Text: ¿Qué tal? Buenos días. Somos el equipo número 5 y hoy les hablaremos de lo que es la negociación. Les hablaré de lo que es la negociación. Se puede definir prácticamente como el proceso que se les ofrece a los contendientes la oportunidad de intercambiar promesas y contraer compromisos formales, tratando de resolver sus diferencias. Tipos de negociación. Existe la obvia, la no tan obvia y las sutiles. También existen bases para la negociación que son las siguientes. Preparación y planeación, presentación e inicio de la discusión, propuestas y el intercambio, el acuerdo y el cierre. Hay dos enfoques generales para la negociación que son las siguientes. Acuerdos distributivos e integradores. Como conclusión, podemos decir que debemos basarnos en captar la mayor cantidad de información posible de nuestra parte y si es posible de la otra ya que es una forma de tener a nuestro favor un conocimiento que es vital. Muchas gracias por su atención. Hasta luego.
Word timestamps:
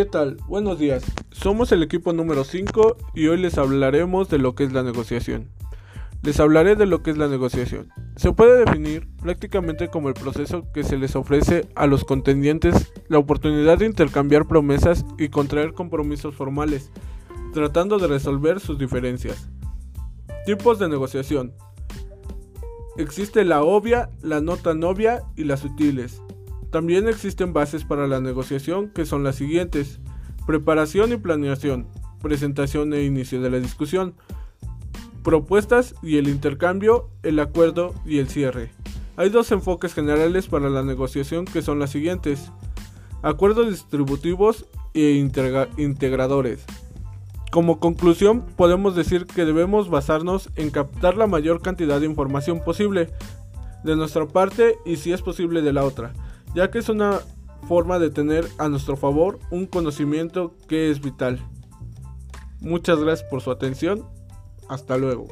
¿Qué 0.00 0.06
tal? 0.06 0.38
Buenos 0.48 0.78
días. 0.78 1.04
Somos 1.30 1.72
el 1.72 1.82
equipo 1.82 2.14
número 2.14 2.44
5 2.44 2.96
y 3.14 3.26
hoy 3.26 3.36
les 3.36 3.58
hablaremos 3.58 4.30
de 4.30 4.38
lo 4.38 4.54
que 4.54 4.64
es 4.64 4.72
la 4.72 4.82
negociación. 4.82 5.50
Les 6.22 6.40
hablaré 6.40 6.74
de 6.74 6.86
lo 6.86 7.02
que 7.02 7.10
es 7.10 7.18
la 7.18 7.28
negociación. 7.28 7.90
Se 8.16 8.32
puede 8.32 8.64
definir 8.64 9.06
prácticamente 9.20 9.88
como 9.88 10.08
el 10.08 10.14
proceso 10.14 10.64
que 10.72 10.84
se 10.84 10.96
les 10.96 11.16
ofrece 11.16 11.68
a 11.74 11.86
los 11.86 12.04
contendientes 12.04 12.94
la 13.08 13.18
oportunidad 13.18 13.76
de 13.76 13.84
intercambiar 13.84 14.48
promesas 14.48 15.04
y 15.18 15.28
contraer 15.28 15.74
compromisos 15.74 16.34
formales, 16.34 16.90
tratando 17.52 17.98
de 17.98 18.06
resolver 18.06 18.58
sus 18.58 18.78
diferencias. 18.78 19.50
Tipos 20.46 20.78
de 20.78 20.88
negociación. 20.88 21.52
Existe 22.96 23.44
la 23.44 23.62
obvia, 23.62 24.08
la 24.22 24.40
no 24.40 24.56
tan 24.56 24.82
obvia 24.82 25.24
y 25.36 25.44
las 25.44 25.60
sutiles. 25.60 26.22
También 26.70 27.08
existen 27.08 27.52
bases 27.52 27.84
para 27.84 28.06
la 28.06 28.20
negociación 28.20 28.90
que 28.90 29.04
son 29.04 29.24
las 29.24 29.36
siguientes. 29.36 29.98
Preparación 30.46 31.12
y 31.12 31.16
planeación, 31.16 31.88
presentación 32.22 32.94
e 32.94 33.02
inicio 33.02 33.40
de 33.40 33.50
la 33.50 33.58
discusión, 33.58 34.14
propuestas 35.24 35.94
y 36.02 36.18
el 36.18 36.28
intercambio, 36.28 37.10
el 37.24 37.40
acuerdo 37.40 37.92
y 38.06 38.18
el 38.18 38.28
cierre. 38.28 38.70
Hay 39.16 39.30
dos 39.30 39.50
enfoques 39.50 39.94
generales 39.94 40.46
para 40.46 40.70
la 40.70 40.82
negociación 40.82 41.44
que 41.44 41.60
son 41.60 41.80
las 41.80 41.90
siguientes. 41.90 42.52
Acuerdos 43.22 43.68
distributivos 43.68 44.66
e 44.94 45.10
integradores. 45.76 46.64
Como 47.50 47.80
conclusión, 47.80 48.46
podemos 48.56 48.94
decir 48.94 49.26
que 49.26 49.44
debemos 49.44 49.90
basarnos 49.90 50.50
en 50.54 50.70
captar 50.70 51.16
la 51.16 51.26
mayor 51.26 51.60
cantidad 51.62 51.98
de 51.98 52.06
información 52.06 52.62
posible 52.64 53.10
de 53.82 53.96
nuestra 53.96 54.26
parte 54.26 54.76
y 54.86 54.96
si 54.96 55.12
es 55.12 55.20
posible 55.20 55.60
de 55.62 55.72
la 55.72 55.84
otra 55.84 56.12
ya 56.54 56.70
que 56.70 56.78
es 56.78 56.88
una 56.88 57.20
forma 57.68 57.98
de 57.98 58.10
tener 58.10 58.46
a 58.58 58.68
nuestro 58.68 58.96
favor 58.96 59.38
un 59.50 59.66
conocimiento 59.66 60.56
que 60.68 60.90
es 60.90 61.00
vital. 61.00 61.40
Muchas 62.60 62.98
gracias 62.98 63.28
por 63.28 63.40
su 63.40 63.50
atención. 63.50 64.06
Hasta 64.68 64.96
luego. 64.96 65.26